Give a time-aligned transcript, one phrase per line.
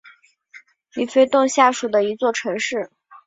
[0.95, 2.89] 里弗顿下属的一座城市。